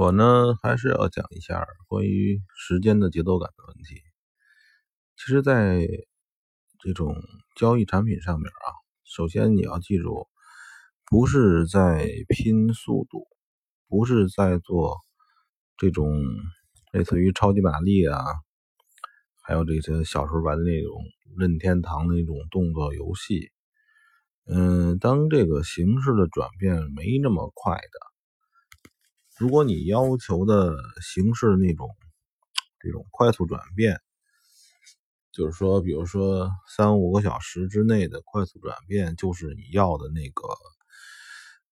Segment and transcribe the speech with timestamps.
[0.00, 4.00] 我呢，还是要讲一下关于时间的节奏感的问题。
[5.14, 5.86] 其实，在
[6.78, 7.14] 这种
[7.54, 8.66] 交易产品上面啊，
[9.04, 10.26] 首先你要记住，
[11.04, 13.28] 不是在拼速度，
[13.90, 14.96] 不是在做
[15.76, 16.18] 这种
[16.92, 18.24] 类似于超级玛丽啊，
[19.42, 20.94] 还有这些小时候玩的那种
[21.36, 23.52] 任天堂的那种动作游戏。
[24.46, 28.09] 嗯，当这个形式的转变没那么快的。
[29.40, 31.88] 如果你要求的形式那种
[32.78, 33.98] 这种快速转变，
[35.32, 40.46] 就是说，比如说三五个小时之内的快速转变，就是你要的那个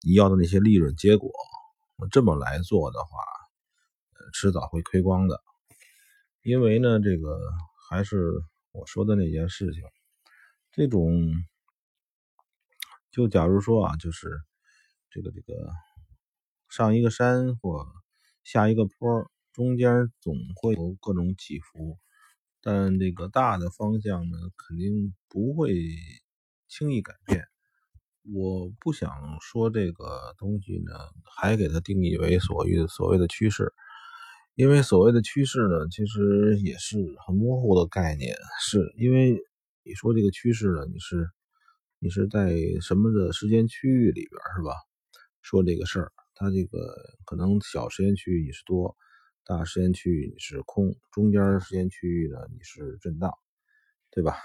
[0.00, 1.30] 你要的那些利润结果。
[2.10, 3.10] 这么来做的话，
[4.32, 5.38] 迟早会亏光的。
[6.40, 7.38] 因为呢，这个
[7.90, 8.32] 还是
[8.72, 9.82] 我说的那件事情，
[10.72, 11.34] 这种
[13.10, 14.40] 就假如说啊，就是
[15.10, 15.70] 这个这个。
[16.78, 17.84] 上一个山或
[18.44, 21.98] 下一个坡，中间总会有各种起伏，
[22.62, 25.74] 但这个大的方向呢，肯定不会
[26.68, 27.42] 轻易改变。
[28.32, 30.92] 我不想说这个东西呢，
[31.36, 33.72] 还给它定义为所谓的所谓的趋势，
[34.54, 38.36] 因为所谓的趋势呢，其实也是很模糊的概念。
[38.60, 39.36] 是因为
[39.82, 41.28] 你说这个趋势呢，你是
[41.98, 44.70] 你是在什么的时间区域里边是吧？
[45.42, 46.12] 说这个事儿。
[46.38, 46.78] 它这个
[47.26, 48.96] 可能小时间区域你是多，
[49.44, 53.32] 大时间区域你是空，中间时间区域呢你是震荡，
[54.12, 54.36] 对吧？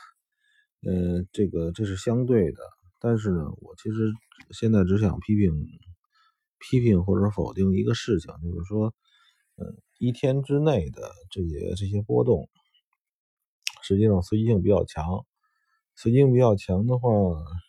[0.82, 2.58] 嗯，这个这是相对的，
[3.00, 4.12] 但是呢，我其实
[4.50, 5.54] 现在只想批评
[6.58, 8.92] 批评或者否定一个事情，就是说，
[9.58, 12.50] 嗯，一天之内的这些这些波动，
[13.84, 15.26] 实际上随机性比较强，
[15.96, 17.10] 随机性比较强的话，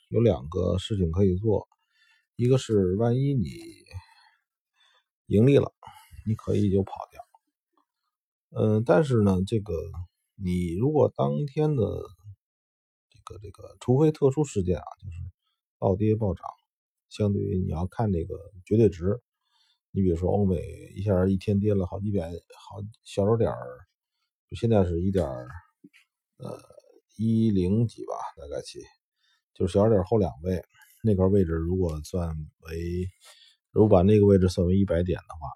[0.08, 1.68] 有两个事情可以做，
[2.36, 3.50] 一个是万一你。
[5.26, 5.72] 盈利了，
[6.26, 7.22] 你可以就跑掉。
[8.50, 9.72] 嗯，但是呢，这个
[10.34, 11.84] 你如果当天的
[13.10, 15.16] 这个这个，除非特殊事件啊，就是
[15.78, 16.44] 暴跌暴涨，
[17.08, 19.18] 相对于你要看这个绝对值，
[19.90, 20.60] 你比如说欧美
[20.94, 23.56] 一下一天跌了好几百好小数点儿，
[24.52, 25.26] 现在是一点
[26.36, 26.60] 呃
[27.16, 28.78] 一零几吧，大概起，
[29.54, 30.62] 就是小数点后两位
[31.02, 33.08] 那块位置，如果算为。
[33.74, 35.50] 如果把那个位置算为一百点的话，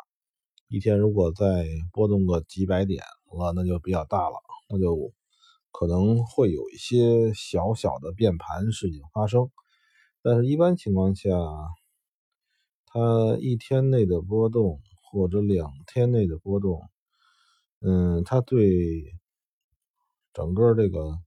[0.67, 3.01] 一天如果再波动个几百点
[3.33, 4.35] 了，那就比较大了，
[4.69, 5.13] 那就
[5.71, 9.49] 可能会有一些小小的变盘事情发生。
[10.21, 11.31] 但是，一般情况下，
[12.87, 14.81] 它一天内的波动
[15.13, 16.83] 或者两天内的波动，
[17.81, 19.15] 嗯，它对
[20.33, 21.21] 整个这个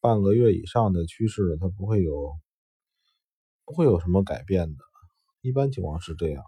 [0.00, 2.32] 半个月以上的趋势，它不会有
[3.64, 4.84] 不会有什么改变的。
[5.46, 6.42] 一般情况是这样，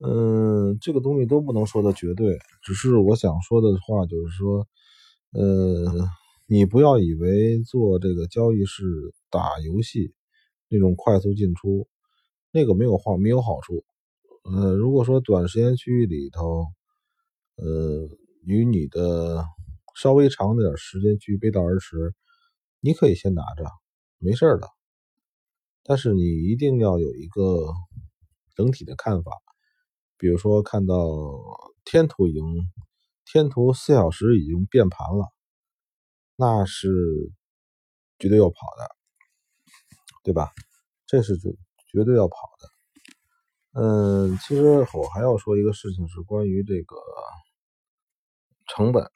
[0.00, 4.66] 嗯，这个东西都不能说的绝对，只是我想说的话就是说，
[5.32, 6.08] 呃，
[6.46, 8.84] 你不要以为做这个交易是
[9.30, 10.14] 打游戏
[10.68, 11.86] 那种快速进出，
[12.52, 13.84] 那个没有话没有好处。
[14.44, 16.66] 呃，如果说短时间区域里头，
[17.56, 18.08] 呃，
[18.44, 19.44] 与你的
[19.94, 22.14] 稍微长点时间区背道而驰，
[22.80, 23.64] 你可以先拿着，
[24.18, 24.68] 没事的。
[25.86, 27.74] 但是你一定要有一个
[28.56, 29.30] 整体的看法，
[30.16, 30.96] 比如说看到
[31.84, 32.42] 天图已经
[33.26, 35.28] 天图四小时已经变盘了，
[36.36, 36.88] 那是
[38.18, 38.96] 绝对要跑的，
[40.22, 40.52] 对吧？
[41.06, 41.54] 这是绝
[41.92, 42.70] 绝对要跑的。
[43.78, 46.96] 嗯，其实我还要说一个事情是关于这个
[48.68, 49.10] 成本，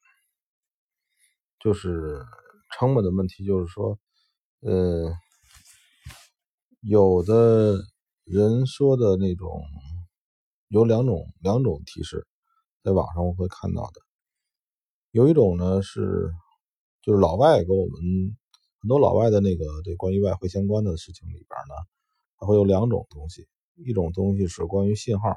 [1.60, 2.22] 就是
[2.72, 3.98] 成本的问题，就是说，
[4.60, 5.16] 嗯。
[6.80, 7.82] 有的
[8.22, 9.64] 人说的那种
[10.68, 12.24] 有两种两种提示，
[12.84, 14.00] 在网上我会看到的。
[15.10, 16.30] 有一种呢是，
[17.02, 17.96] 就是老外给我们
[18.80, 21.74] 很多老外的那个这关于外汇相关的事情里边呢，
[22.38, 25.36] 它会有两种东西，一种东西是关于信号，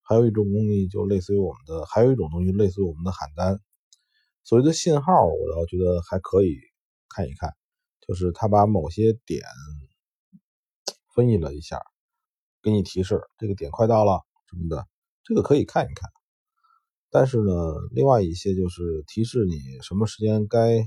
[0.00, 3.60] 还有一种东西就类似于我们的，还有一种东西类似于我们的喊单。
[4.44, 6.56] 所谓的信号，我倒觉得还可以
[7.10, 7.52] 看一看，
[8.06, 9.42] 就是他把某些点。
[11.18, 11.80] 分析了一下，
[12.62, 14.86] 给你提示这个点快到了什么的，
[15.24, 16.08] 这个可以看一看。
[17.10, 17.52] 但是呢，
[17.90, 20.78] 另外一些就是提示你什么时间该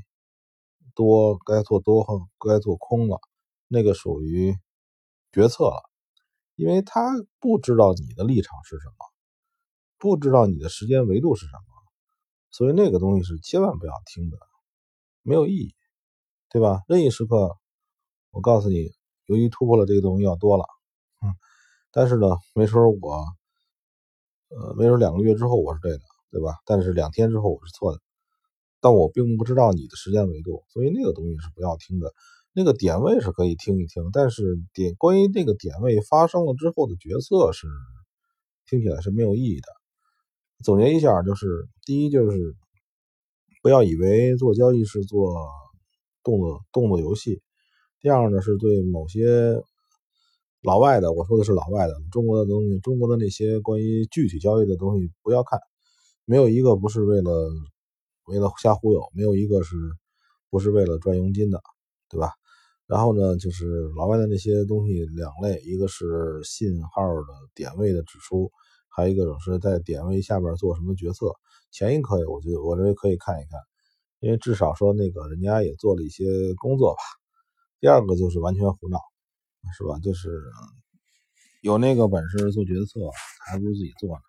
[0.96, 3.20] 多该做多和该做空了，
[3.68, 4.56] 那个属于
[5.34, 5.84] 决策了，
[6.56, 7.12] 因为他
[7.42, 8.96] 不知道你的立场是什么，
[9.98, 11.64] 不知道你的时间维度是什么，
[12.52, 14.38] 所以那个东西是千万不要听的，
[15.24, 15.76] 没有意义，
[16.50, 16.84] 对吧？
[16.88, 17.58] 任意时刻，
[18.30, 19.01] 我告诉你。
[19.26, 20.66] 由于突破了这个东西要多了，
[21.24, 21.34] 嗯，
[21.92, 23.26] 但是呢，没准我
[24.50, 26.00] 呃，没准两个月之后我是对的，
[26.32, 26.56] 对吧？
[26.66, 28.00] 但是两天之后我是错的，
[28.82, 32.14] 但我并不知道你的时间维度，所以那个东西是不要听的。
[32.54, 37.66] 那个点位是可以听一听，但是点关于那个点位发生了之后的决策是
[38.66, 39.68] 听起来是没有意义的。
[40.62, 42.56] 总结一下，就是第一就是
[43.64, 45.48] 不要以为做交易是做
[46.24, 47.42] 动作动作游戏。
[48.02, 49.62] 第二呢，是对某些
[50.64, 55.60] 老外的，我说的是老外的，中国的东西，中国的那些关于具体交易的东西不要看，
[56.26, 57.48] 没有一个不是为了
[58.26, 59.76] 为了瞎忽悠，没有一个是
[60.50, 61.62] 不是为了赚佣金的，
[62.10, 62.32] 对吧？
[62.88, 68.52] 然后呢，就是老外的那些东西两类，一个是信号的点位的指出，
[68.90, 71.32] 还有一个是在点位下边做什么决策。
[71.70, 73.60] 前一可以，我觉得我认为可以看一看，
[74.22, 76.26] 因为至少说那个人家也做了一些
[76.56, 77.21] 工作吧。
[77.82, 79.00] 第二个就是完全胡闹，
[79.76, 79.98] 是吧？
[80.04, 80.30] 就是
[81.64, 83.00] 有那个本事做决策，
[83.48, 84.22] 还不如自己做呢。